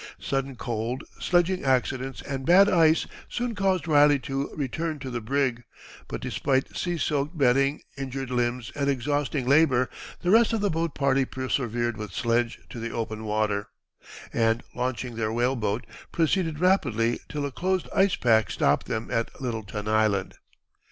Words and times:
Sudden 0.17 0.55
cold, 0.55 1.03
sledging 1.19 1.63
accidents, 1.63 2.23
and 2.23 2.43
bad 2.43 2.67
ice 2.67 3.05
soon 3.29 3.53
caused 3.53 3.87
Riley 3.87 4.17
to 4.21 4.49
return 4.55 4.97
to 4.97 5.11
the 5.11 5.21
brig; 5.21 5.63
but 6.07 6.21
despite 6.21 6.75
sea 6.75 6.97
soaked 6.97 7.37
bedding, 7.37 7.81
injured 7.95 8.31
limbs, 8.31 8.71
and 8.73 8.89
exhausting 8.89 9.47
labor, 9.47 9.91
the 10.21 10.31
rest 10.31 10.53
of 10.53 10.61
the 10.61 10.71
boat 10.71 10.95
party 10.95 11.23
persevered 11.23 11.97
with 11.97 12.13
sledge 12.13 12.59
to 12.71 12.79
the 12.79 12.89
open 12.89 13.25
water, 13.25 13.67
and, 14.33 14.63
launching 14.73 15.17
their 15.17 15.31
whaleboat, 15.31 15.85
proceeded 16.11 16.59
rapidly 16.59 17.19
till 17.29 17.45
a 17.45 17.51
closed 17.51 17.87
ice 17.95 18.15
pack 18.15 18.49
stopped 18.49 18.87
them 18.87 19.11
at 19.11 19.39
Littleton 19.39 19.87
Island. 19.87 20.33